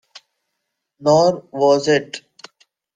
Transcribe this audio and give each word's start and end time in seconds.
Nor 0.99 1.43
was 1.51 1.87
it. 1.87 2.23